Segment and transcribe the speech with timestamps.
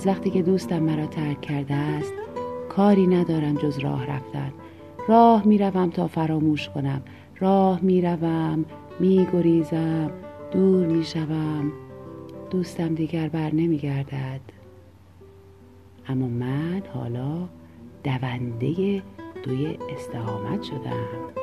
[0.00, 2.12] از وقتی که دوستم مرا ترک کرده است
[2.68, 4.52] کاری ندارم جز راه رفتن.
[5.08, 7.02] راه می‌روم تا فراموش کنم.
[7.38, 8.64] راه می‌روم
[9.00, 10.10] میگریزم
[10.52, 11.72] دور می‌شوم.
[12.50, 14.40] دوستم دیگر بر نمیگردد.
[16.08, 17.48] اما من حالا
[18.04, 19.02] دونده
[19.42, 21.39] دوی استقامت شدم.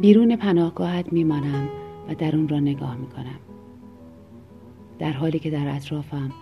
[0.00, 1.68] بیرون پناهگاهت میمانم
[2.08, 3.38] و درون را نگاه می‌کنم.
[4.98, 6.32] در حالی که در اطرافم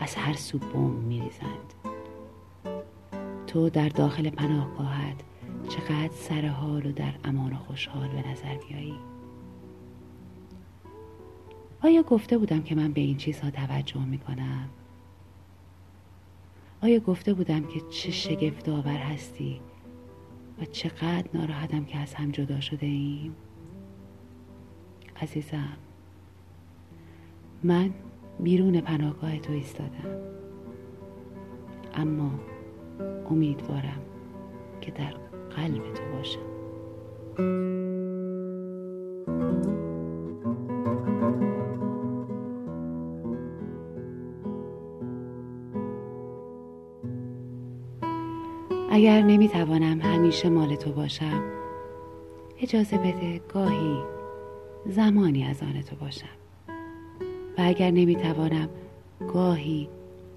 [0.00, 1.74] از هر سو بم میریزند.
[3.46, 5.16] تو در داخل پناهگاهت
[5.68, 8.94] چقدر سر حال و در امان و خوشحال به نظر میایی
[11.82, 14.68] آیا گفته بودم که من به این چیزها توجه می‌کنم؟
[16.82, 19.60] آیا گفته بودم که چه شگفت آور هستی
[20.60, 23.36] و چقدر ناراحتم که از هم جدا شده ایم.
[25.16, 25.76] عزیزم
[27.62, 27.90] من
[28.40, 30.18] بیرون پناهگاه تو ایستادم.
[31.94, 32.30] اما
[33.30, 34.02] امیدوارم
[34.80, 35.14] که در
[35.56, 36.48] قلب تو باشم.
[48.98, 51.42] اگر نمی‌توانم همیشه مال تو باشم
[52.60, 53.98] اجازه بده گاهی
[54.86, 56.26] زمانی از آن تو باشم.
[57.58, 58.68] و اگر نمی‌توانم
[59.32, 59.88] گاهی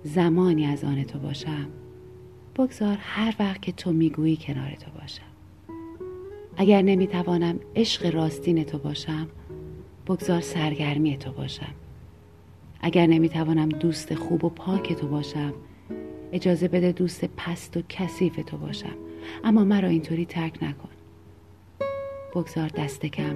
[0.04, 1.68] زمانی از آن تو باشم
[2.56, 5.32] بگذار هر وقت که تو می‌گویی کنار تو باشم.
[6.58, 9.28] اگر نمی‌توانم عشق راستین تو باشم
[10.08, 11.74] بگذار سرگرمی تو باشم.
[12.82, 15.54] اگر نمی‌توانم دوست خوب و پاک تو باشم
[16.32, 18.96] اجازه بده دوست پست و کثیف تو باشم.
[19.44, 20.90] اما مرا اینطوری ترک نکن.
[22.36, 23.36] بگذار دست کم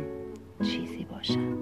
[0.64, 1.55] چیزی باشم.